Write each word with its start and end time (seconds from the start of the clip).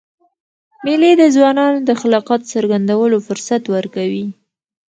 مېلې 0.85 1.11
د 1.17 1.23
ځوانانو 1.35 1.79
د 1.89 1.91
خلاقیت 2.01 2.41
څرګندولو 2.53 3.17
فرصت 3.27 3.63
ورکوي. 3.75 4.25